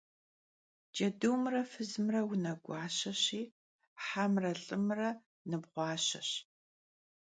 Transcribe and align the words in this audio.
Cedumre 0.95 1.61
fızımre 1.71 2.21
vuneguaşeşi, 2.27 3.41
hemre 4.07 4.51
lh'ımre 4.65 5.11
nıbğuaşeş. 5.49 6.29